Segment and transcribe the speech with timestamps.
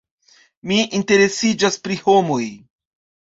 [0.69, 2.41] Mi interesiĝas pri homoj.